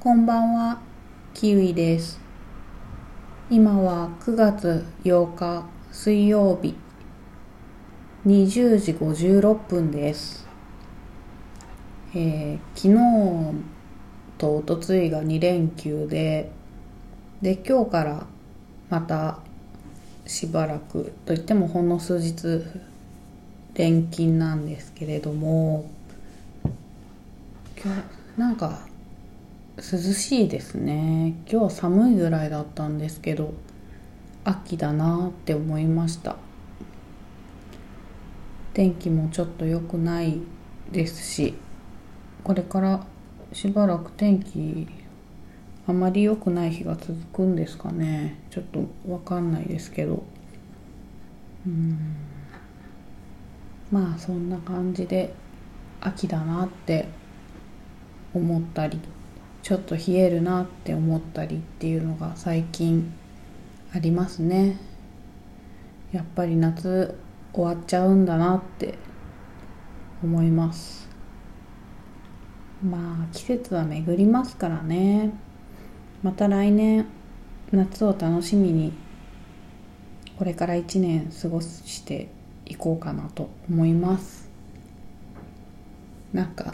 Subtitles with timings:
[0.00, 0.78] こんばんは、
[1.34, 2.20] キウイです。
[3.50, 6.76] 今は9月8日水曜日
[8.24, 10.46] 20時56分です。
[12.14, 13.54] えー昨日
[14.38, 16.52] とおとついが2連休で、
[17.42, 18.26] で、今日から
[18.90, 19.40] また
[20.28, 22.64] しばらくといってもほんの数日
[23.74, 25.90] 連勤なんですけれども、
[27.76, 27.92] 今
[28.36, 28.86] 日なんか
[29.78, 31.36] 涼しいですね。
[31.48, 33.54] 今日は寒いぐらいだったんですけど
[34.42, 36.36] 秋だなって思いました。
[38.74, 40.40] 天気もちょっと良くない
[40.90, 41.54] ですし
[42.44, 43.06] これから
[43.52, 44.88] しばらく天気
[45.86, 48.36] あまり良くない日が続くんですかね。
[48.50, 50.24] ちょっとわかんないですけど。
[51.66, 52.16] うん。
[53.92, 55.32] まあそんな感じで
[56.00, 57.08] 秋だなって
[58.34, 59.00] 思ったり
[59.68, 63.12] ちょっと冷えるなって思ったりっていうのが最近
[63.92, 64.78] ありますね。
[66.10, 67.14] やっぱり夏
[67.52, 68.94] 終わっちゃうんだなって
[70.24, 71.06] 思います。
[72.82, 75.34] まあ季節は巡りますからね。
[76.22, 77.04] また来年
[77.70, 78.94] 夏を楽しみに
[80.38, 82.28] これから一年過ごして
[82.64, 84.48] いこうかなと思います。
[86.32, 86.72] なんか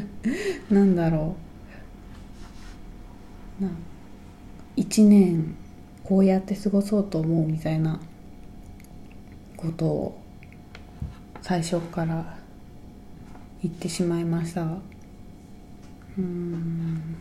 [0.72, 1.51] なんだろう。
[3.62, 3.70] な
[4.76, 5.54] 一年
[6.04, 8.00] こうやって過ごそうと思うみたいな
[9.56, 10.18] ことを
[11.40, 12.38] 最初から
[13.62, 14.62] 言ってしまいました。
[16.18, 17.16] うん。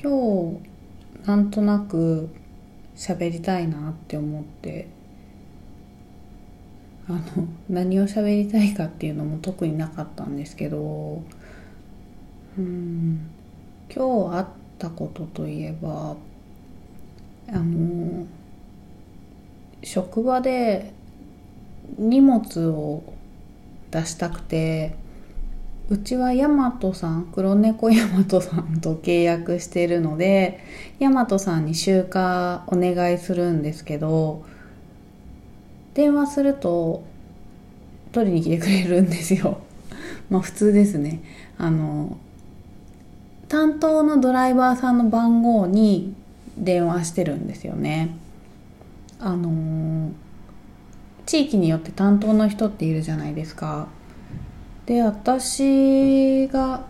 [0.00, 0.60] 今
[1.22, 2.30] 日なんとなく
[2.96, 4.88] 喋りたいなって思って。
[7.10, 7.20] あの
[7.70, 11.22] 何を喋りたいかっていうのも特になかったんですけど。
[12.58, 13.30] うん。
[13.94, 14.48] 今日あっ
[14.78, 16.16] たことといえば
[17.50, 18.26] あの
[19.82, 20.92] 職場で
[21.98, 23.02] 荷物を
[23.90, 24.94] 出したくて
[25.88, 30.60] うちはヤマトさん黒猫ヤマトさんと契約してるので
[30.98, 32.10] ヤマトさんに集荷
[32.66, 34.44] お願いするんですけど
[35.94, 37.04] 電話すると
[38.12, 39.60] 取りに来てくれるんですよ。
[40.30, 41.22] まあ普通ですね。
[41.58, 42.18] あの
[43.48, 46.14] 担当のドライバーさんの番号に
[46.56, 48.16] 電話してるんですよね。
[49.20, 50.12] あの
[51.26, 53.88] 地域によって担当の人っているじゃないですか。
[54.86, 56.86] で私が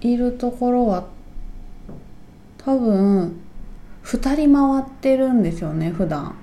[0.00, 1.06] いるところは
[2.58, 3.40] 多分
[4.04, 6.34] 2人回ってるんですよね普段。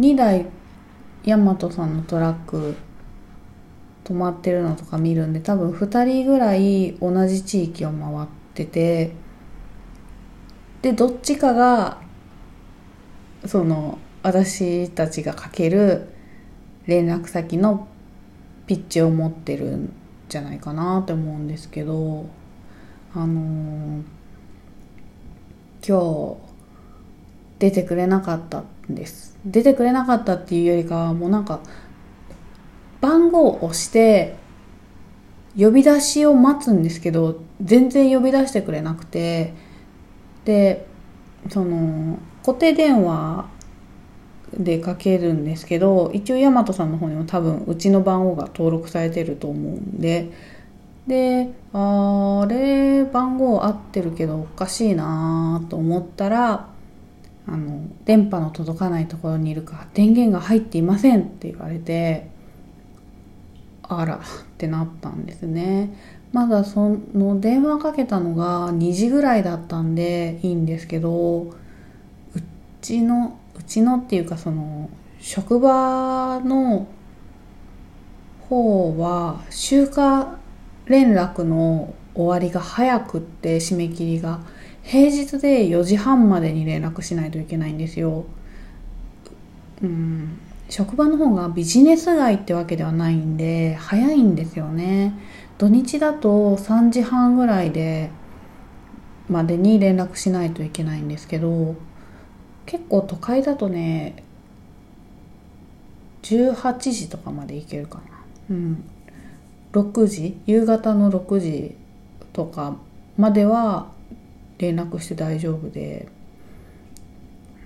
[0.00, 0.46] 2台
[1.24, 2.74] ヤマトさんのトラック
[4.12, 9.12] 止まってるのとか見るんで多分2人ぐらい同じ地域を回ってて
[10.82, 12.02] でどっちかが
[13.46, 16.08] その私たちがかける
[16.86, 17.88] 連絡先の
[18.66, 19.92] ピッチを持ってるん
[20.28, 22.26] じゃないかなって思うんですけど
[23.14, 24.02] あのー
[25.84, 26.36] 今日
[27.58, 29.36] 出てくれなかったんです。
[29.44, 31.60] 出てくれなかったっていうよりかはもうなんか
[33.02, 34.36] 番号を押して
[35.58, 39.52] 呼び出しを待つんですけど全然呼び出してくれなくて
[40.46, 40.86] で
[41.50, 43.46] その固定電話
[44.56, 50.30] でかけるんですけど一応ヤマトさんの方にも多分うちの番号が登録されてると思うんで
[51.06, 56.68] であれ番号合ってるけどおかしいなと思ったら
[57.48, 62.30] あの電波の届かないところにいるか電源が入っていませんって言われて
[63.98, 64.18] あらっ
[64.58, 65.90] てなったんですね。
[66.32, 71.52] まだその電話かけたのが2時ぐらいだったんでいいんですけどう
[72.80, 74.88] ちのうちのっていうかその
[75.20, 76.86] 職場の
[78.48, 80.26] 方は集荷
[80.86, 84.40] 連絡の終わりが早くって締め切りが
[84.82, 88.24] 平日で4時半までに連絡しないといけないんですよ。
[89.82, 90.38] うん。
[90.72, 95.12] 職場の方がビジネス街ってわけではないんで早いんですよね。
[95.58, 98.08] 土日だと3時半ぐらいで
[99.28, 101.76] までに連絡しないといけないんですけど
[102.64, 104.24] 結構都会だとね
[106.22, 108.04] 18時とかまで行けるかな。
[108.48, 108.84] うん。
[109.72, 111.76] 6時夕方の6時
[112.32, 112.78] とか
[113.18, 113.92] までは
[114.56, 116.08] 連絡して大丈夫で。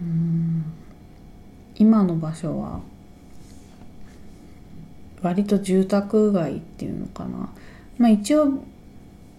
[0.01, 0.65] うん。
[1.77, 2.81] 今の場所は
[5.23, 7.51] 割と住宅街っていうのかな。
[7.99, 8.63] まあ一応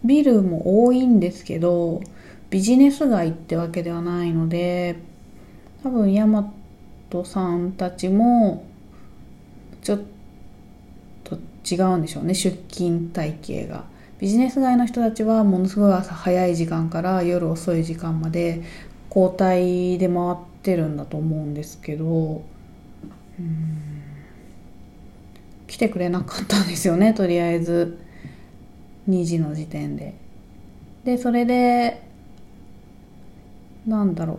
[0.03, 2.01] ビルも多いんですけど
[2.49, 4.97] ビジネス街ってわけではないので
[5.83, 6.27] 多分大
[7.11, 8.65] 和さんたちも
[9.81, 9.99] ちょっ
[11.23, 11.37] と
[11.69, 12.33] 違うんでしょうね。
[12.33, 13.85] 出勤体系が。
[14.19, 18.63] ビジネス街の人たちはものすごい朝早い時間から夜遅い時間まで
[19.15, 22.41] 交代で回ってるんだと思うんですけど。
[23.39, 23.96] うん。
[25.67, 27.97] 来てくれなかったんですよねとりあえず。
[29.09, 30.13] 2時の時点で。
[31.05, 32.03] でそれで
[33.85, 34.33] なんだろ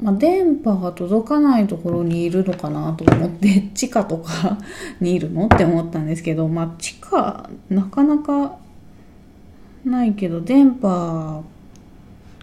[0.00, 0.04] う。
[0.04, 4.58] まあ、電波が届かないところにいるのかなと思って 地下とか
[5.00, 5.46] にいるの？
[5.46, 8.56] って思ったんですけどまあ地下なかなか
[9.84, 11.44] ないけど電波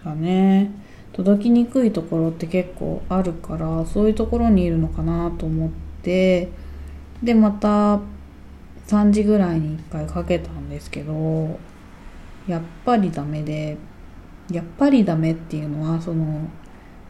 [0.06, 0.72] がね
[1.12, 5.70] 届きにくいところって結構あるからそういうところにいるのかなと思っ
[6.02, 6.61] て。
[7.24, 8.00] でまた
[8.88, 11.60] 3時ぐらいに1回かけたんですけど
[12.48, 13.78] やっぱりダメで
[14.52, 16.50] やっぱりダメっていうのはその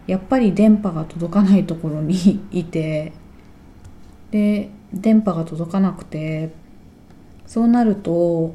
[0.08, 3.14] やっぱり電波が届かないところに いて
[4.32, 6.52] で電波が届かなくて
[7.48, 8.54] そうなると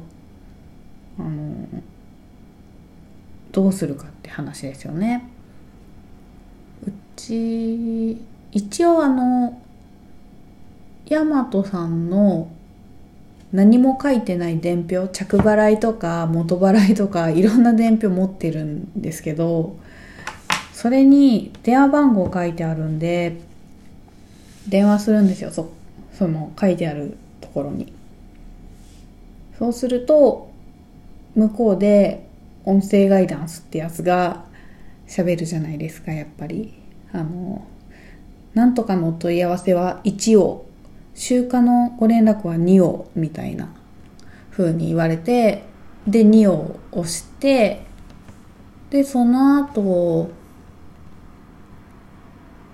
[1.19, 1.67] あの
[3.51, 5.27] どうするかって話ですよね。
[6.85, 8.21] うち
[8.51, 9.59] 一応あの
[11.09, 12.51] 大和さんの
[13.53, 19.77] 何も書いてない伝票着払いとか元払いとかいろんな伝票持ってるんですけど
[20.73, 23.37] それに電話番号書いてあるんで
[24.67, 25.71] 電話するんですよそ
[26.13, 27.93] その書いてあるところに。
[29.57, 30.51] そうすると
[31.35, 32.27] 向こうで
[32.63, 34.45] 音声ガイダンスってやつが
[35.07, 36.73] 喋るじゃないですかやっぱり。
[37.13, 37.65] あの
[38.53, 40.66] なんとかの問い合わせは1を
[41.17, 43.73] 集荷のご連絡は2をみたいな
[44.51, 45.63] 風に言われて
[46.07, 47.81] で2を押して
[48.91, 50.29] でその後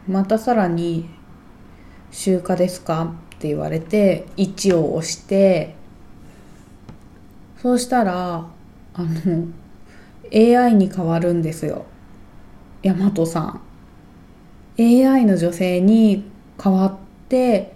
[0.09, 1.09] またさらに
[2.11, 5.75] 「集荷ですか?」って言われて1を押して
[7.61, 8.45] そうしたら
[8.93, 9.47] あの
[10.33, 11.85] AI に変わるんですよ
[12.83, 13.61] 大和さん
[14.77, 16.29] AI の女性に
[16.61, 16.95] 変わっ
[17.29, 17.73] て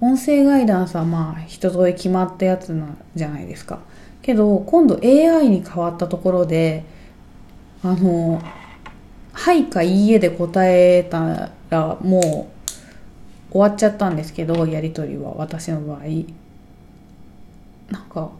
[0.00, 3.78] 音声ガイダンスはまあ一通り決まったやつなんじゃないですか。
[4.20, 6.84] けど今度 AI に変わったところで
[7.82, 8.42] あの
[9.32, 12.48] 「はい」か「いいえ」で答えたらも
[13.50, 16.00] う終わっちゃったんですけどやり取りは私の場合。
[17.90, 18.30] なんか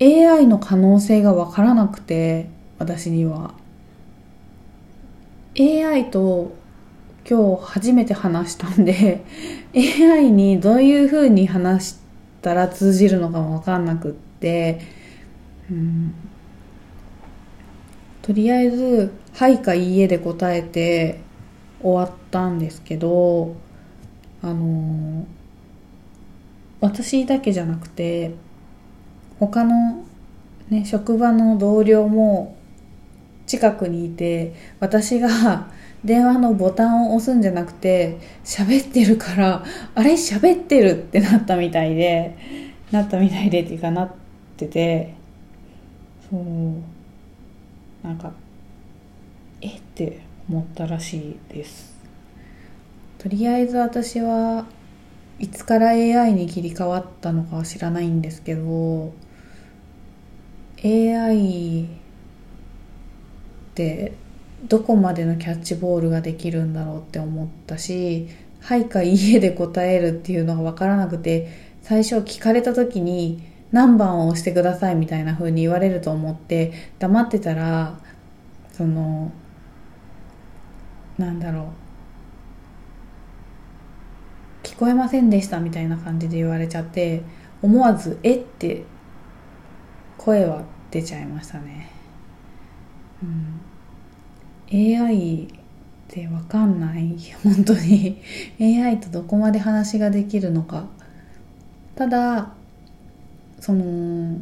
[0.00, 3.52] AI の可能性が分からなくて私には。
[5.56, 6.52] AI と
[7.28, 9.24] 今日初めて話したんで
[9.74, 11.96] AI にどういうふうに話し
[12.42, 14.80] たら通じるのかも分かんなくって、
[15.70, 16.14] うん、
[18.20, 21.20] とりあえず「はい」か「いいえ」で答えて
[21.82, 23.56] 終わったんですけど
[24.42, 25.26] あの
[26.80, 28.34] 私だけじゃなくて
[29.40, 30.04] 他の、
[30.68, 32.56] ね、職場の同僚も
[33.46, 35.68] 近くにいて私が
[36.04, 39.64] 電話のボタンを押すんじゃなくて喋ってるから
[39.94, 40.12] あれ？
[40.12, 42.36] 喋ってるってなったみたいで
[42.90, 44.12] なったみたいでっていうかなっ
[44.56, 45.14] てて
[46.30, 48.32] そうなんか
[49.62, 49.68] え？
[49.68, 51.94] って思ったらしいです。
[53.16, 54.66] とりあえず私は
[55.38, 59.14] いつから AI に切り替わったのかは知らないんですけど
[60.84, 61.86] AI っ
[63.74, 64.12] て
[64.68, 68.28] どこまでのキャッチボールができるんだろうって思ったし
[68.60, 71.48] 「はい」か「いいえ」で答えるっていうのが分からなくて
[71.82, 73.42] 最初聞かれた時に
[73.72, 77.98] 何番を押してくださいみたいな風に言われると思って黙ってたら
[78.72, 79.32] その
[81.18, 81.72] なんだろ
[84.62, 87.22] う聞こえませんでしたみたいな感じで言われちゃって
[87.60, 88.84] 思わず「えっ?」て
[90.16, 91.90] 声は出ちゃいましたね。
[93.22, 93.73] うん
[94.72, 95.46] AI っ
[96.08, 97.16] て分かんない。
[97.42, 98.20] 本当に。
[98.60, 100.86] AI とどこまで話ができるのか。
[101.96, 102.52] ただ
[103.60, 104.38] その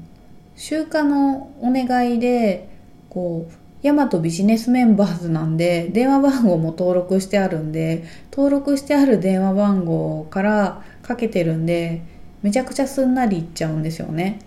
[0.57, 2.69] 集荷のお願いで
[3.11, 3.53] こう
[3.83, 12.03] ヤマトビジネスメンバーズなんで電話番号も登録してあるんで登録してある電話番号からかけてるんで
[12.43, 14.39] めちゃくちゃすんなりいっちゃうんですよね。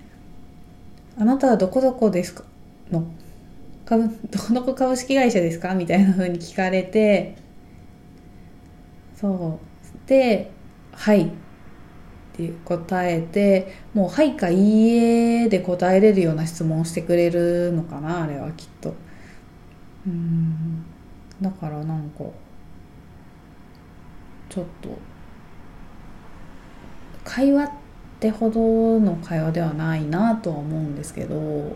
[1.17, 2.43] あなたはどこどこですか？
[2.91, 3.05] の
[3.85, 5.75] どこどこ株式会社ですか？
[5.75, 7.35] みたいな風に聞かれて
[9.15, 9.59] そ
[10.05, 10.07] う。
[10.07, 10.51] で
[10.91, 18.23] 「はい」っって答えてもう「はい」か「いいえ」で答えれるような質問をしてくれるのかな？
[18.23, 18.93] あれはきっと。
[20.05, 20.85] うん。
[21.41, 22.23] だからなんか
[24.49, 24.89] ちょっと
[27.23, 27.71] 会話っ
[28.19, 31.75] てほどの会話ではないなとは思うんですけど。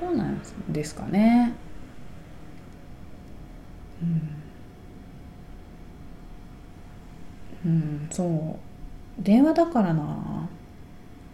[0.00, 0.40] どうなん
[0.70, 1.52] ですかね。
[7.64, 9.22] うん、うん、そう。
[9.22, 10.48] 電話だからな。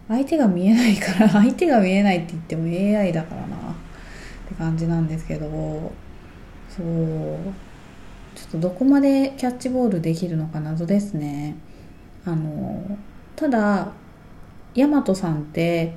[0.09, 3.55] 相手が見えないから 相手が見えないって言っても AI だからな。
[3.55, 3.59] っ
[4.49, 5.47] て感じなんですけど。
[6.69, 6.85] そう。
[8.35, 11.55] ちょっとどこまでキャッチボールできるのか謎ですね。
[12.25, 12.97] あの
[13.37, 13.93] ただ
[14.75, 15.95] 大和さんって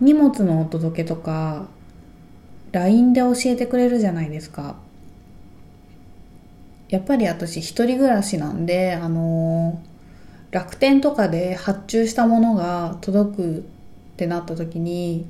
[0.00, 1.68] 荷物のお届けとか
[2.76, 4.76] LINE で教えてくれるじゃないですか。
[6.90, 9.82] やっぱり私一人暮らしなんであの
[10.50, 13.62] 楽天とかで発注したものが届くっ
[14.16, 15.26] てなった時に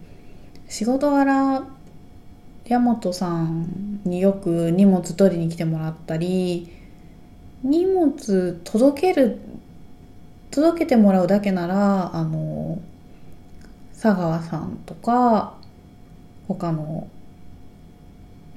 [0.68, 1.64] 仕事柄
[2.68, 6.70] 大和さんによく荷物取りに来てもらったり
[7.62, 9.38] 荷物届ける
[10.50, 12.82] 届けてもらうだけならあの
[13.92, 15.54] 佐川さんとか
[16.48, 17.08] 他の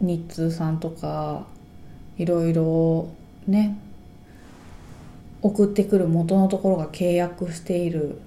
[0.01, 1.45] 日通さんとか
[2.17, 3.09] いろいろ
[3.47, 3.77] ね
[5.41, 8.19] 送ってくる元のところが契約している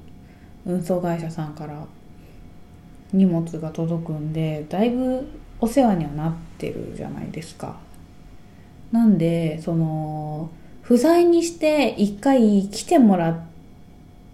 [0.64, 1.86] 運送会社さんから
[3.12, 5.28] 荷物が届くんでだいぶ
[5.60, 7.78] お世話にはなってるじゃないですか。
[8.90, 10.50] なんでその
[10.82, 13.40] 不在にして一回来てもらっ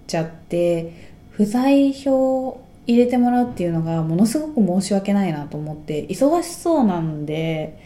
[0.07, 0.92] ちゃって
[1.30, 7.78] 不在票入れてもらうっていうのがものすごく申し訳ないなと思って忙しそうなんで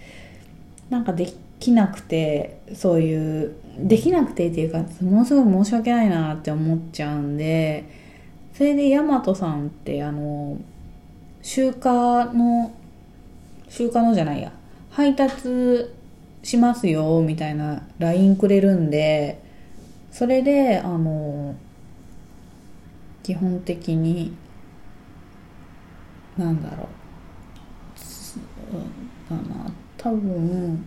[0.90, 7.84] なんかできなくてそういうできなくてっていうかものすごく申し訳ないなって思っちゃうんで
[8.54, 10.56] それで大和さんってあの
[11.42, 12.72] 集荷の
[13.68, 14.52] 集荷のじゃないや
[14.90, 15.90] 配達
[16.44, 19.42] しますよみたいな LINE くれるんで
[20.12, 21.56] それであの
[23.24, 24.36] 基本的に
[26.36, 26.86] なんだろう。
[29.30, 30.84] だな多分。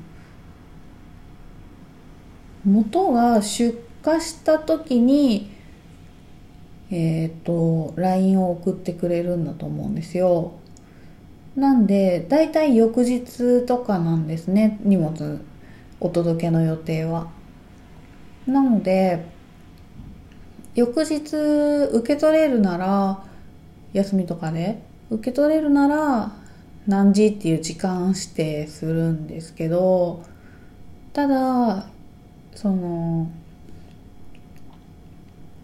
[2.66, 5.52] 元が出荷した時に
[6.92, 10.54] えっ、ー、と LINE を送ってくれるんだと思うんですよ。
[11.56, 15.42] なんでだいたい翌日とかなんですね荷物
[16.02, 17.28] お届けの予定は。
[18.46, 19.26] なので
[20.76, 21.36] 翌日
[21.94, 23.24] 受け取れるなら
[23.94, 26.32] 休みとかで受け取れるなら
[26.88, 30.24] 何時っていう時間指定するんですけど
[31.14, 31.88] ただ
[32.54, 33.30] その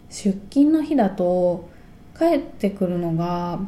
[0.10, 1.69] 出勤の日だと
[2.17, 3.60] 帰ってくるのが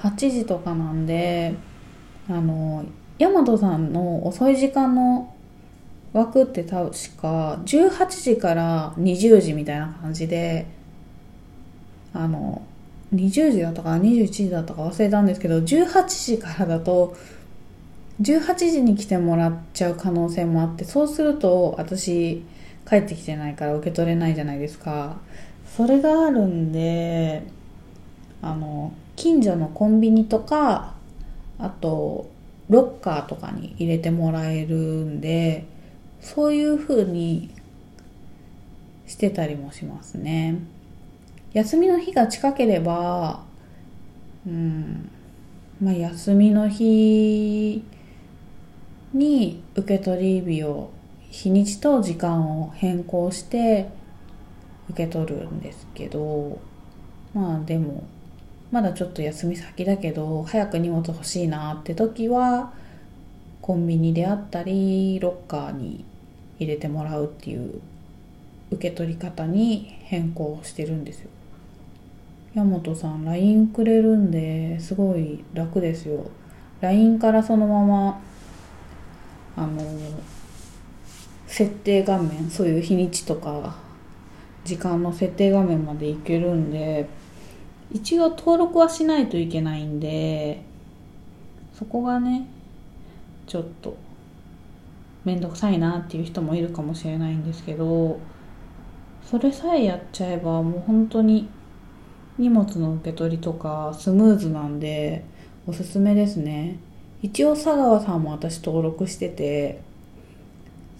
[0.00, 1.54] 8時とかなんで
[2.28, 2.84] あの
[3.18, 5.34] 大和さんの遅い時間の
[6.12, 10.66] 枠って確か18時から20時みたいな感じで
[12.12, 12.62] あの
[13.14, 17.16] 20時だったか21時だったか忘れたんですけど18時からだと
[18.20, 22.44] 18時に来てもらっちゃう可能性もあってそうすると私
[22.88, 25.20] 帰ってきてないから受け取れないじゃないですか。
[25.76, 27.42] それがあるんで
[28.42, 30.94] あの近所のコンビニとか
[31.58, 32.30] あと
[32.68, 35.64] ロッカーとかに入れてもらえるんで
[36.20, 37.50] そういう風に
[39.06, 40.58] してたりもしますね。
[41.52, 43.44] 休みの日が近ければ
[44.46, 45.10] うん
[45.80, 47.84] まあ休みの日
[49.12, 50.90] に受け取り日を
[51.28, 53.88] 日にちと時間を変更して
[54.88, 56.58] 受け取るんですけど
[57.34, 58.04] まあでも
[58.70, 62.72] まだちょっと休み先だけど早く荷物欲しいなって時は
[63.60, 66.04] コンビニであったりロッカーに
[66.58, 67.80] 入れてもらうっていう
[68.70, 71.30] 受け取り方に変更してるんですよ。
[72.54, 76.30] 山本さん LINE くれるんですごい楽ですよ。
[76.82, 78.20] LINE からそのまま
[79.56, 79.82] あの
[81.46, 83.76] 設定画面そういう日にちとか
[84.64, 87.08] 時間の設定画面までいけるんで
[87.90, 90.62] 一応登録はしないといけないんで
[91.74, 92.46] そこがね
[93.46, 93.96] ちょっと
[95.24, 98.18] 面倒くさいなっていう人もいるかもしれないんですけど
[99.24, 101.48] それさえやっちゃえばもう本当に
[102.38, 105.24] 荷物の受け取りとかスムーズなんで
[105.66, 106.78] おすすめですね。
[107.22, 109.80] 一応佐川さんも私登録してて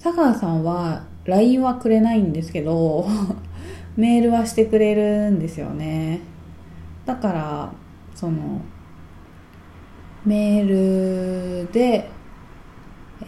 [0.03, 3.07] 佐川さんは LINE はくれないんですけど
[3.97, 6.21] メールはしてくれるんですよね。
[7.07, 7.73] だから
[8.15, 8.61] その
[10.25, 12.09] メールで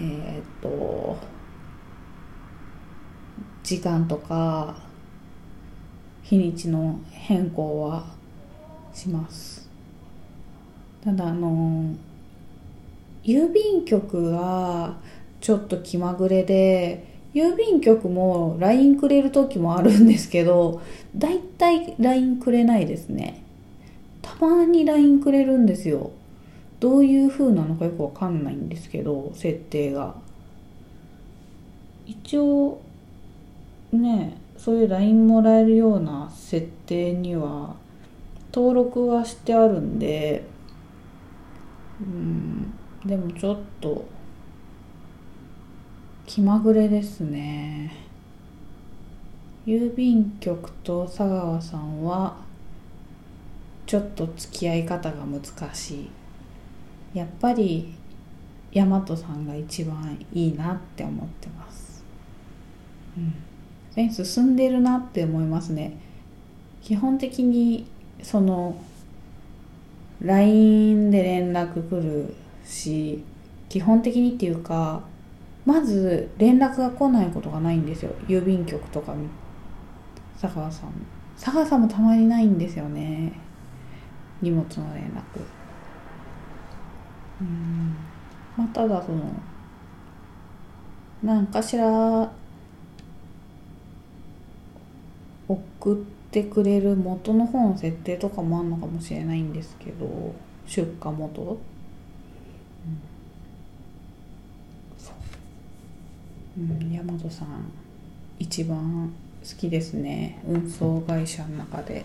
[0.01, 1.17] えー、っと
[3.63, 4.77] 時間とか
[6.25, 8.07] 日にちの変更は
[8.95, 9.69] します。
[11.05, 11.95] ただあの
[13.23, 14.97] 郵便局は
[15.43, 20.81] ちょっと気まぐれで郵便局も LINE くれる時もあるんですけど
[21.15, 23.45] だいたい LINE くれないですね。
[24.23, 26.11] たまに LINE くれるんですよ。
[26.81, 30.15] どういう風なのかよくわかんないんですけど設定が。
[32.07, 32.81] 一応
[33.93, 37.77] ねそういう LINE もらえるような設定には
[38.51, 40.43] 登録はしてあるんで
[42.01, 42.73] うん
[43.05, 44.07] でもちょっと
[46.25, 47.93] 気まぐれですね。
[49.67, 52.39] 郵便局と佐川さんは
[53.85, 56.11] ちょっと付き合い方が難しい。
[57.13, 57.93] やっぱり
[58.73, 62.03] 大和さんが一番いいなって思ってます。
[63.19, 63.54] うん。
[63.97, 65.97] 進んでるなって思いますね。
[66.83, 67.87] 基本的に
[68.23, 68.77] その
[70.21, 72.35] LINE で連絡来る
[72.65, 73.23] し
[73.69, 75.03] 基本的にっていうか
[75.65, 78.15] まず連絡が来ないことがないんですよ。
[78.27, 79.15] 郵便局とか
[80.41, 80.91] 佐川さん。
[81.41, 83.33] 佐川さんもたまにないんですよね。
[84.43, 85.41] 荷物の連絡。
[87.41, 87.97] うん。
[88.57, 89.23] まあただその
[91.23, 92.31] 何かしら
[95.49, 95.97] 送っ
[96.31, 100.35] てくれる元の方の設定とかもあるのかもしれないんですけど
[100.67, 101.59] 出荷元、うん、
[104.99, 106.61] そう。
[106.61, 107.71] うん大和さん
[108.39, 110.41] 一番好きですね。
[110.49, 112.05] 運送会社の中で、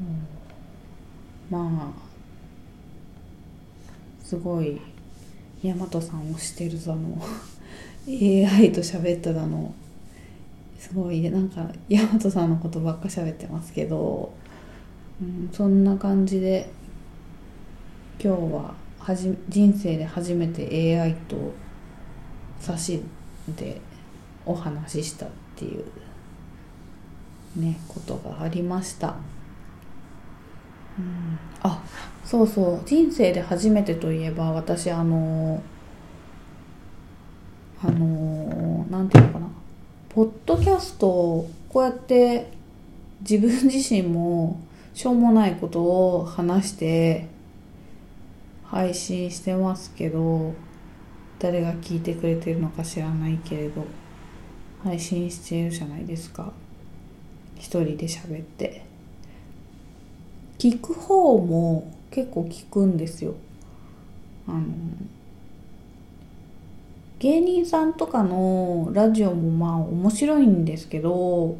[0.00, 0.26] うん、
[1.50, 2.14] まあ
[4.24, 4.80] すごい
[5.62, 7.22] 大和さんをしてるだの
[8.08, 9.74] AI と喋っただの
[10.84, 14.30] すごいなんか大和さんのことばっか喋ってますけど、
[15.18, 16.68] うん、そんな感じで
[18.22, 21.54] 今日ははじ人生で初めて AI と
[22.60, 23.02] 差し
[23.56, 23.80] で
[24.44, 25.84] お話ししたっていう
[27.56, 29.16] ねことがありました、
[30.98, 31.82] うん、あ
[32.26, 32.82] そうそう。
[32.84, 35.62] 人生で初めてといえば私あの
[37.82, 39.33] あのなんていうの？
[40.14, 42.46] ポッドキャストをこうやって
[43.28, 44.60] 自分自身も
[44.94, 47.26] しょうもないことを話して
[48.62, 50.54] 配信してますけど
[51.40, 53.84] 誰が聞いてくれてるのか知らないけれど
[54.84, 56.52] 配信しているじゃないですか。
[57.56, 58.84] 一人で喋って。
[60.58, 63.34] 聞く方も結構聞くんですよ。
[64.46, 64.62] あの
[67.24, 71.56] 芸人さんとかのラジオもまあ面白いんですけど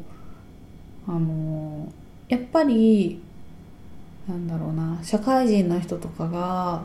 [1.07, 1.91] あの
[2.27, 3.19] やっぱり
[4.27, 6.83] なんだろうな社会人の人とかが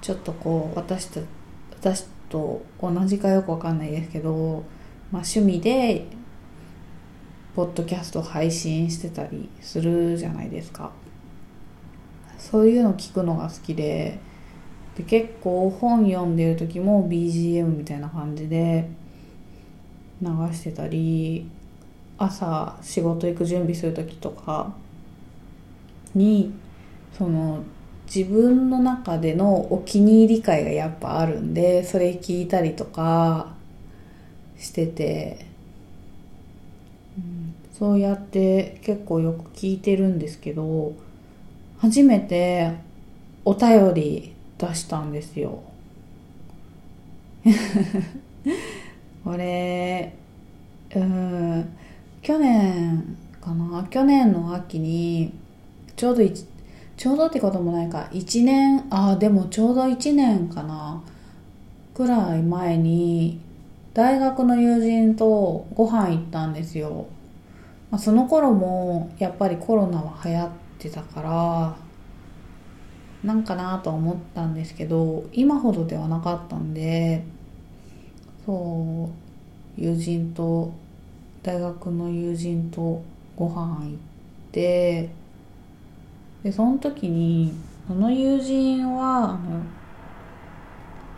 [0.00, 1.20] ちょっとこう私と
[1.78, 4.64] 私と同じかよくわかんないですけど、
[5.12, 6.06] まあ、趣味で
[7.54, 10.92] ポッドキャスト配信してたりするじゃないですか。
[12.38, 14.18] そういうの聞くのが好きで
[15.00, 18.86] で結構本読んでる時も BGM みたいな感じで
[20.20, 21.48] 流してたり
[22.18, 24.74] 朝仕事行く準備する時とか
[26.14, 26.52] に
[27.16, 27.62] その
[28.14, 33.54] 自分の中でのお気に入り会がやっぱあるんでそれ聞いたりとか
[34.58, 35.46] してて、
[37.16, 40.92] うん、そうやって結構よく聞いてるんですけど
[41.78, 42.74] 初めて
[43.46, 45.60] お便り出したんですよ。
[49.24, 50.12] これ
[50.94, 51.76] うん
[52.20, 53.86] 去年かな？
[53.90, 55.32] 去年の秋に
[55.96, 56.22] ちょうど
[56.96, 58.08] ちょうどってこともないか。
[58.12, 61.02] 1年あでもちょうど1年かな？
[61.94, 63.40] くらい前に
[63.92, 67.06] 大学の友人とご飯行ったんですよ、
[67.90, 71.76] まあ、その頃もやっぱりコロナは流行ってたから
[73.24, 77.22] なんかなとは思ったんですけど今ほどではなかったんで
[78.46, 79.10] そ
[79.76, 80.72] う友人と
[81.42, 83.02] 大学の友人と
[83.36, 83.96] ご飯行っ
[84.52, 85.10] て
[86.42, 87.52] でその時に
[87.86, 89.62] その友人はあの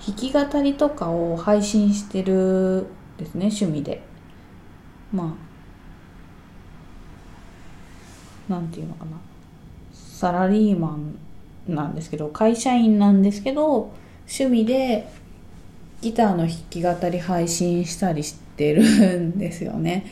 [0.04, 2.86] 弾き語りとかを配信してる
[3.16, 4.02] ですね趣味で。
[5.12, 5.36] ま
[8.48, 9.12] あなんていうのかな。
[9.92, 11.14] サラリーマン
[11.68, 13.92] なんですけど会社員なんですけど
[14.26, 15.08] 趣味で
[16.00, 18.82] ギターの弾き語り配信したりしてる
[19.20, 20.06] んですよね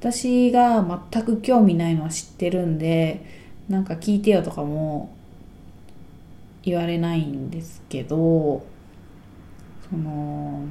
[0.00, 3.24] 私が全く興味ないのは知ってるんで
[3.68, 5.14] なんか聞いてよとかも
[6.62, 8.64] 言われないんですけど
[9.90, 10.64] その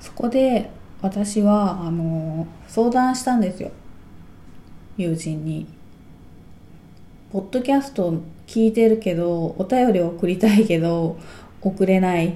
[0.00, 0.70] そこで
[1.02, 3.70] 私はあの相談したんですよ
[4.96, 5.75] 友人に。
[7.36, 8.14] ポッドキャスト
[8.46, 11.18] 聞いてるけどお便り送りたいけど
[11.60, 12.34] 送れない。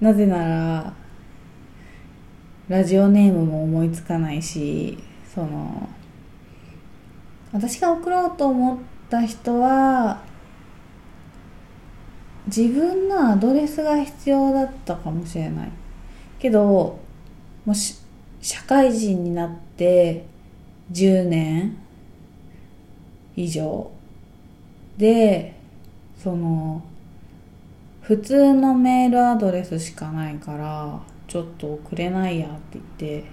[0.00, 0.94] なぜなら
[2.68, 5.02] ラジオネームも思いつかないし
[5.34, 5.88] その
[7.52, 8.78] 私が送ろうと思っ
[9.10, 10.22] た人は
[12.46, 15.72] 自分のアドレスが必要だったかもしれない。
[16.38, 17.00] けど
[17.64, 17.96] もし
[18.40, 20.24] 社会人になって
[20.92, 21.76] 10年
[23.34, 23.90] 以上
[24.96, 25.54] で
[26.16, 26.82] その
[28.00, 33.24] 普通のメールアドレスしかないからちょっと送れないやって言って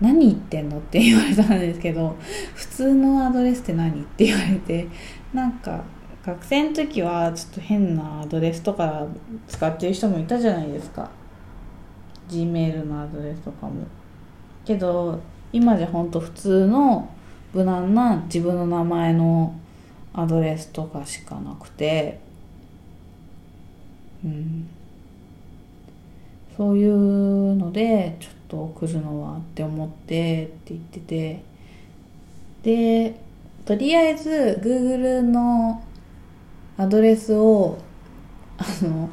[0.00, 2.16] 何言ってんのって言われたんですけど
[2.54, 4.88] 普通のアドレスって何って言われて
[5.32, 5.84] なんか
[6.26, 9.06] 学生の時はちょっと変なアドレスとか
[9.48, 11.10] 使ってる人もいたじゃないですか。
[12.28, 13.84] G メールのアドレスとかも。
[14.64, 15.18] けど
[15.52, 17.08] 今じゃほんと普通の
[17.52, 19.52] 無難な自分の名前の
[20.14, 22.20] アドレスとかしかなくて。
[24.24, 24.68] うん。
[26.56, 31.42] そういうのでちょっと送るのはって思ってって言ってて。
[32.62, 33.16] で
[33.64, 35.82] とりあえず Google の
[36.76, 37.78] アドレスを
[38.58, 39.08] あの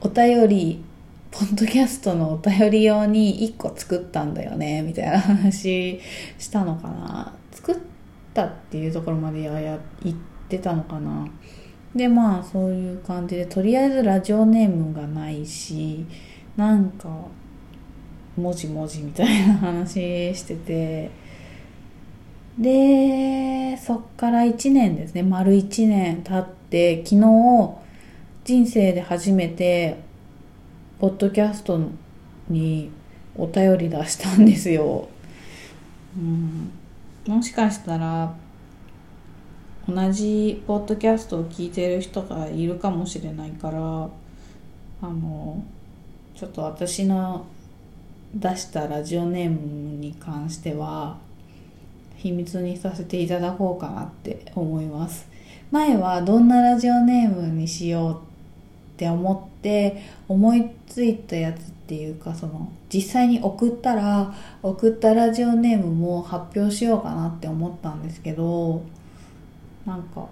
[0.00, 0.82] お便り
[1.30, 6.00] ポッドキャストのお便り用に1個作ったんだよねみたいな話
[6.38, 7.37] したのかな。
[8.38, 10.16] たっていうところまでやや言っ
[10.48, 11.26] てたのかな。
[11.94, 16.04] でまあそういう感じでとりあえずラジオネームがないし
[16.56, 17.08] なんか
[18.36, 21.10] もじもじみたいな話してて。
[22.58, 25.22] でそっから1年ですね。
[25.22, 27.78] 丸1年経って昨日
[28.44, 29.96] 人生で初めて
[30.98, 31.78] ポッドキャスト
[32.48, 32.90] に
[33.36, 35.08] お便り出したんですよ、
[36.16, 36.72] うん、
[37.28, 38.34] もしかしたら
[39.86, 44.10] 同じポッドキャストを聞いてる人がいるかもしれないからあ
[45.02, 45.62] の
[46.34, 47.44] ちょっと私の
[48.34, 49.58] 出したラジオネーム
[49.98, 51.18] に関しては
[52.16, 55.28] 秘密にさせていただこうかなって思います。
[55.70, 68.82] 前はどんなラジオネームにしようって思って思いついたやつっていうかその実際に送ったら送ったラジオネームも発表しようかなって思ったんですけど
[69.86, 70.28] なんか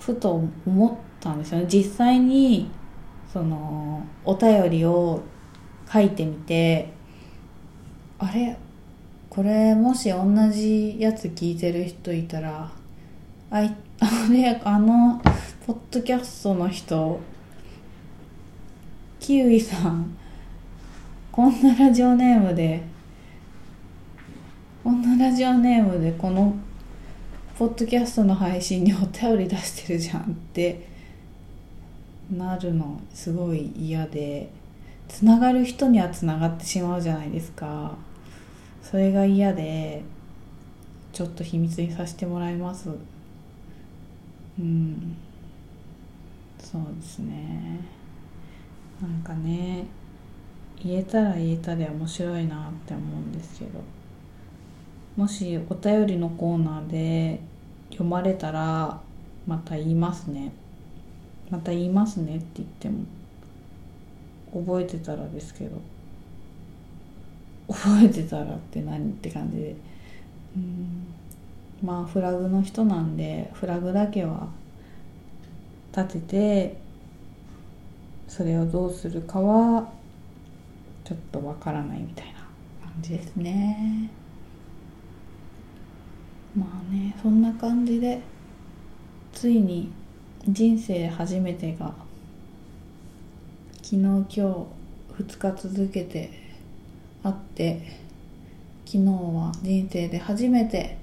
[0.00, 1.66] ふと思ったんですよね。
[1.68, 2.70] 実際に
[3.30, 5.20] そのお便りを
[5.92, 6.90] 書いてみて
[8.18, 8.56] あれ？
[9.28, 12.72] これもし同じやつ聞いてる人いたら
[13.50, 15.20] あい あれあの
[15.66, 17.20] ポッドキャストの人
[19.20, 20.16] キウイさん
[21.32, 22.82] こんなラジオネームで
[24.84, 26.54] こんなラジオネームでこの
[27.58, 30.86] ポッドキャストの配信にお便り出してるじゃんって
[32.30, 34.50] なるのすごい嫌で
[35.08, 37.96] つながる人にはつながってしまうじゃないですか。
[38.82, 40.02] それが嫌で
[41.14, 42.90] ちょっと秘密にさせてもらいます。
[44.58, 45.16] うん。
[46.58, 47.80] そうですね。
[49.00, 49.86] なんかね
[50.84, 53.80] 言えたら言えたで面白いなって思うんですけど。
[55.16, 57.40] もしお便りのコーナーで
[57.90, 58.98] 読まれたら
[59.46, 60.52] また言いますね。
[61.50, 63.04] また言いますねって言っても
[64.54, 65.80] 覚えてたらですけど。
[67.68, 69.76] 覚えてたらって何って感じで。
[70.56, 71.06] うん。
[71.82, 74.48] まあフラグの人なんでフラグだけは
[75.94, 76.76] 立てて
[78.28, 79.92] それをどうするかは
[81.12, 82.32] ちょっとわからないみたいな
[82.82, 84.08] 感じですね。
[86.56, 88.18] まあねそんな感じで
[89.30, 89.92] ついに
[90.48, 91.94] 人生初めてが
[93.82, 94.66] 昨日今日2
[95.54, 96.30] 日続けて
[97.22, 97.82] あって
[98.86, 100.96] 昨日は人生で初めて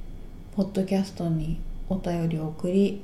[0.56, 3.02] ポッドキャストにお便りを送り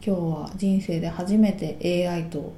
[0.00, 2.52] 今日は人生で初めて AI と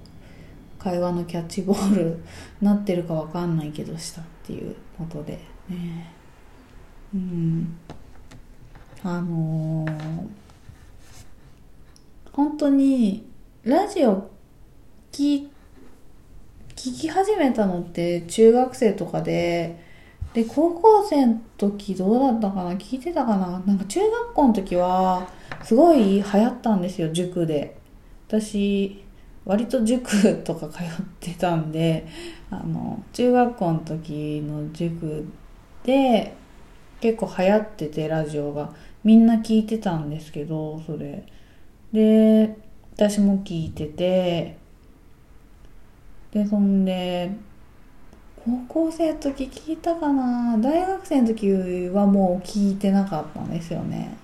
[0.78, 2.22] 会話のキャッチボール
[2.60, 5.38] なってるかわかんないけどしたっていうことで
[5.68, 6.12] ね。
[7.14, 7.78] うん。
[9.02, 10.28] あのー
[12.32, 13.26] 本当に
[13.64, 14.30] ラジオ
[15.10, 15.48] 聞
[16.76, 19.82] 聞き始めたのって中学生とかで
[20.34, 22.74] で高校生の時どうだったかな？
[22.74, 23.60] 聞いてたかな？
[23.66, 25.26] なんか中学校の時は
[25.64, 27.76] すごい流行ったんですよ塾で。
[28.28, 29.04] 私
[29.48, 30.86] 割と塾とか通っ
[31.18, 32.06] てたんで
[32.50, 35.26] あの中学校の時の塾
[35.82, 36.34] で
[37.00, 38.72] 結構流行っててラジオが。
[39.04, 41.24] みんな聞いてたんですけどそれ。
[41.92, 42.56] で
[42.94, 44.58] 私も聞いてて。
[46.30, 47.30] でそんで
[48.44, 50.58] 高校生の時聞いたかな。
[50.58, 51.50] 大学生の時
[51.88, 54.14] はもう聞いてなかったんですよね。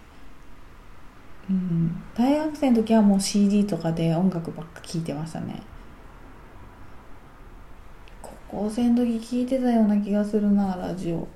[1.50, 2.02] うん。
[2.14, 5.62] 大学生の時はもう CD とかで音楽ばっか聞いてましたね。
[8.22, 11.28] 高校生の時聞いてたような気がするなラジオ。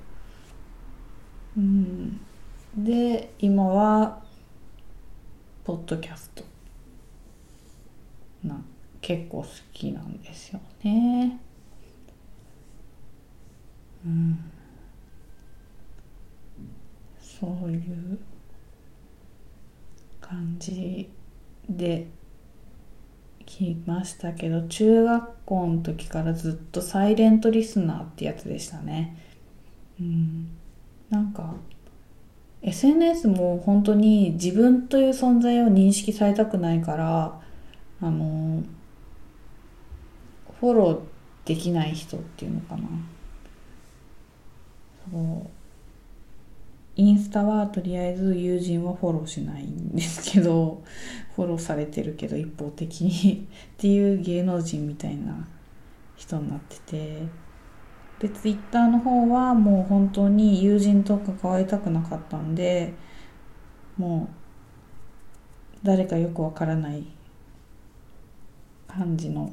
[1.57, 2.21] うん。
[2.77, 4.23] で今は
[5.64, 6.44] ポッドキャスト。
[8.44, 8.59] な
[9.01, 11.38] 結構好きなんですよね。
[14.07, 14.38] うん。
[17.21, 18.18] そういう
[20.29, 21.09] 感じ
[21.71, 22.07] で
[23.47, 29.17] 聞きましたけど中学校の時からずっとサイレントリスナーってやつでしたね。
[29.99, 30.49] うん。
[31.09, 31.55] なんか
[32.61, 37.41] SNS も本当に自分という存在を認識されたくないから
[38.01, 38.62] あの
[40.61, 40.99] フォロー
[41.47, 42.83] できない人っていうのかな。
[45.11, 45.58] そう。
[46.98, 50.82] インスタはとりあえず友人はフォローしないんですけど
[51.37, 53.46] フォローされてるけど一方的に。
[53.74, 55.46] っていう芸能人みたいな
[56.16, 57.22] 人になってて。
[58.18, 62.92] でツイッターの方はもう本当に友人と関わりたくなかったんで
[63.96, 64.28] も
[65.82, 67.04] う誰かよくわからない
[68.88, 69.52] 感じの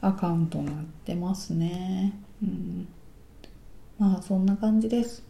[0.00, 2.12] アカウントになってますね。
[2.40, 2.86] うん。
[3.98, 5.22] まあそんな感じです。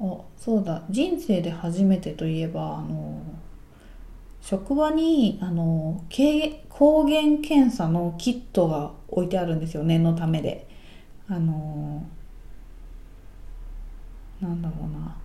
[0.00, 0.82] あそうだ。
[0.90, 3.20] 人生で初めてといえばあの
[4.40, 6.04] 職場にあの
[6.68, 10.66] 抗原検査のキットが置いてあるんですよ念のためで。
[11.28, 12.04] あの
[14.40, 15.16] なんだろうな。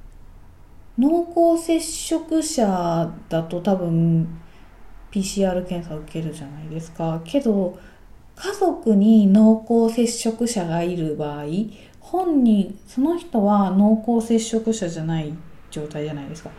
[0.98, 4.28] 濃厚接触者だと多分
[5.12, 7.22] PCR 検査を受けるじゃないですか。
[7.26, 7.78] けど
[8.36, 11.46] 家族に濃厚接触者がいる場合
[12.00, 15.34] 本人その人は濃厚接触者じゃない
[15.70, 16.50] 状態じゃないですか。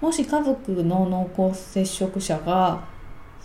[0.00, 2.84] もし家族の濃厚接触者が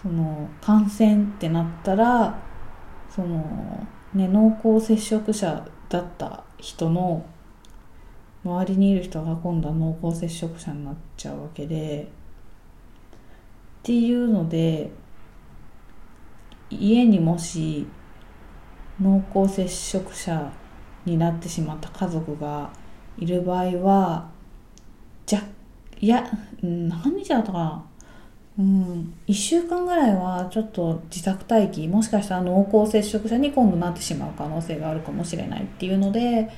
[0.02, 2.38] その感染ってなったら
[3.10, 7.26] その、ね、濃厚接触者だった人の
[8.44, 12.06] 周りにいる人が今度は濃厚接触者になっちゃうわけでっ
[13.84, 14.92] ていうので
[16.70, 17.88] 家にもし
[19.02, 20.52] 濃厚接触者
[21.06, 22.72] になってしまった家族が
[23.18, 24.30] いる場合は
[25.26, 25.44] じゃ
[26.00, 26.30] いや
[26.62, 27.86] 何日だったかな。
[28.58, 36.50] うん、1週間ぐらいはちょっと自宅待機もしかしたら濃厚接触者に今度なってしまう可能性があるかもしれないっていうので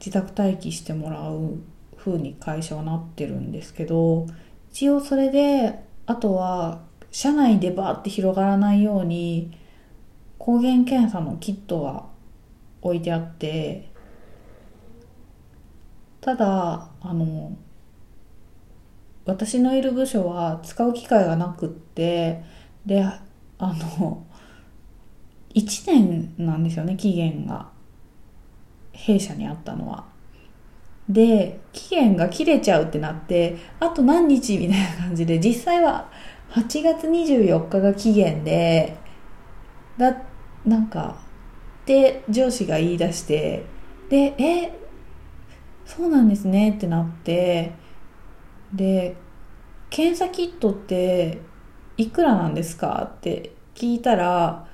[0.00, 1.58] 自宅待機してもらう
[1.98, 4.26] 風に会社はなってるんですけど
[4.70, 6.80] 一応それであとは
[7.18, 9.50] 社内でバーって広がらないように
[10.38, 12.04] 抗原検査のキットが
[12.80, 13.90] 置いてあって
[16.20, 17.56] ただあの
[19.24, 22.44] 私のいる部署は使う機会がなくって
[22.86, 23.20] であ
[23.58, 24.24] の
[25.56, 27.68] 1年なんですよね期限が。
[28.92, 30.06] 弊社にあったのは。
[31.08, 36.12] で期限が切れちゃうってなってあと何日みたいな感じで実際は
[36.50, 38.96] 8月24日が期限で
[39.98, 40.22] だ
[40.64, 41.20] なんか
[41.86, 43.64] で上司が言い出して
[44.08, 44.78] でえ
[45.84, 47.72] そうなんですねってなって
[48.72, 49.16] で
[49.90, 51.40] 検査キットって
[51.96, 53.10] いくらなんですか？
[53.16, 54.66] って聞いたら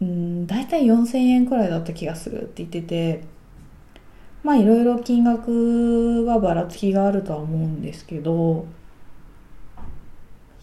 [0.00, 3.24] うん大体4000円くらいだった気がするって言ってて
[4.42, 8.66] まあいろいろ金額はばらつきがあるとは思うんですけど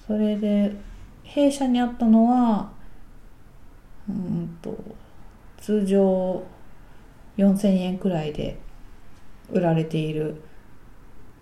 [0.09, 0.75] それで
[1.21, 2.71] 弊社にあったのは
[4.09, 4.75] うんと
[5.59, 6.43] 通常
[7.37, 8.57] 4000円くらいで
[9.51, 10.41] 売られている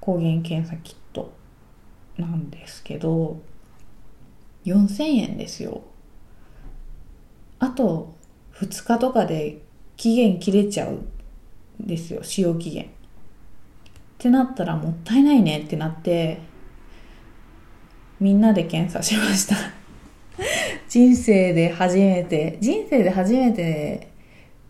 [0.01, 1.31] 抗原検査キット
[2.17, 3.39] なんですけど
[4.65, 5.83] 4000円ですよ。
[7.59, 8.15] あと
[8.55, 9.61] 2日とかで
[9.95, 11.07] 期限切れちゃうん
[11.79, 12.21] ですよ。
[12.21, 12.83] 使用期限。
[12.83, 12.87] っ
[14.17, 16.41] てなったらもったいないねってなって
[18.19, 19.55] みんなで検査しました。
[20.89, 24.09] 人生で初めて人生で初めて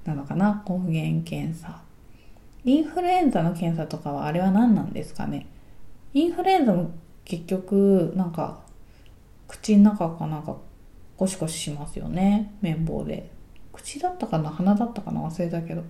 [0.05, 0.63] なのかな？
[0.65, 1.81] 抗原検査。
[2.65, 5.45] インフルエンザの検査とかはあれは何なんですかね？
[6.13, 6.91] インフルエンザも
[7.23, 8.59] 結局なんか
[9.47, 10.57] 口の中かなんか
[11.15, 12.53] ゴシゴシしますよね？
[12.61, 13.29] 綿棒で。
[13.71, 14.49] 口だったかな？
[14.49, 15.21] 鼻だったかな？
[15.21, 15.83] 忘れたけど。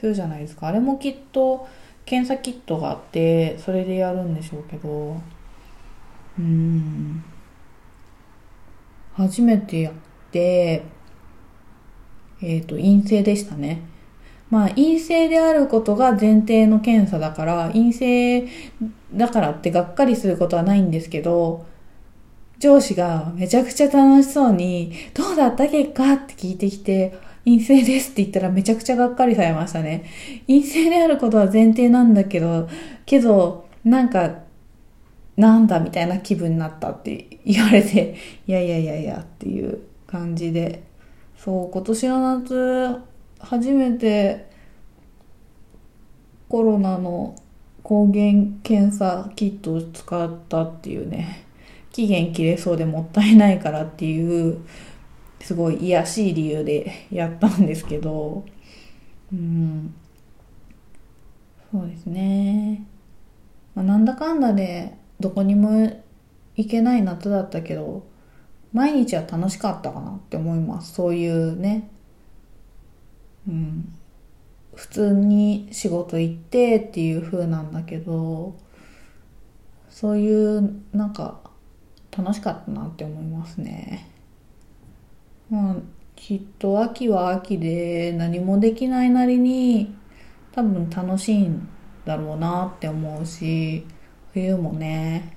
[0.00, 0.68] そうじゃないですか。
[0.68, 1.66] あれもきっと
[2.04, 5.16] 検査キットがあってそれでやるんでしょうけど。
[6.40, 7.24] うん
[9.14, 9.92] 初めてやっ
[10.30, 10.82] て
[12.42, 13.82] えっ、ー、と陰性でしたね
[14.48, 18.48] まあ陰性であることが前提の検査だから陰性
[19.12, 21.66] だからってがっかりすることはないんですけど
[22.58, 30.04] 上司がめちゃくちゃ楽しそうに「どうだった結果?」って聞いてきて陰性ですって言ったらめちゃくちゃがっかりされましたね。
[30.46, 32.68] 陰性であることは前提なんだけど、
[33.06, 34.30] けど、なんか、
[35.40, 38.14] なんだみたいな気分になったって言われて、
[38.46, 40.82] いやいやいやいやっていう感じで。
[41.36, 42.96] そう、今年の夏、
[43.38, 44.50] 初めて
[46.48, 47.34] コロナの
[47.82, 51.46] 抗原検査キットを使ったっていうね、
[51.90, 54.58] 期限切れそうでもったいないからっていう
[55.40, 58.44] すごい癒しい理由でやったんですけど、
[59.32, 59.94] うん、
[61.72, 62.84] そうですね。
[63.74, 65.92] まあ、なんだかんだでどこにも
[66.56, 68.04] 行けない夏だったけど、
[68.72, 70.94] 毎日は楽しかったかなって思います。
[70.94, 71.90] そういうね、
[73.48, 73.92] うん、
[74.74, 78.56] 普通に仕事行ってっていう風なんだけど、
[79.88, 81.40] そういうなんか
[82.16, 84.08] 楽しかったなって思いますね。
[85.50, 85.76] まあ、
[86.14, 89.94] きっと秋は秋で何もできないなりに
[90.52, 91.68] 多分楽しいん
[92.04, 93.84] だろうなって思うし、
[94.32, 95.36] 冬もね、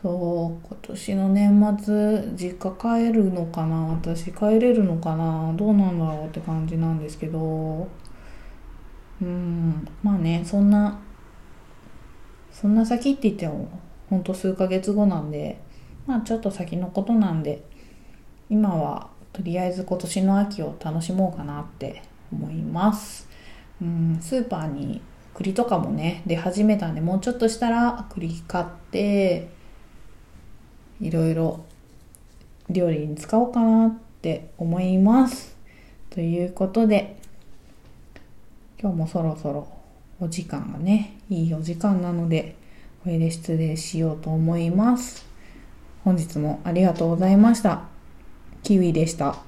[0.00, 3.76] そう、今年の年末、実家帰るのかな。
[3.86, 5.52] 私帰れるのかな。
[5.54, 7.88] どうなんだろうって感じなんですけど、
[9.20, 11.00] うん、まあね、そんな、
[12.52, 13.68] そんな先って言っても、
[14.08, 15.60] ほんと数ヶ月後なんで、
[16.06, 17.64] まあちょっと先のことなんで、
[18.48, 23.28] 今はとりあえず今年の秋を楽しもうかなって思います。
[23.82, 25.00] うん、スーパーに
[25.38, 29.48] 栗とかもね、出始めたんで、もうちょっとしたら栗買って、
[31.00, 31.64] いろいろ
[32.68, 35.56] 料理に使おうかなって思います。
[36.10, 37.20] ということで、
[38.80, 39.68] 今日もそろそろ
[40.18, 42.56] お時間がね、いいお時間なので、
[43.04, 45.24] これで失礼しようと思います。
[46.02, 47.82] 本日もありがとうございました。
[48.64, 49.47] キウイでした。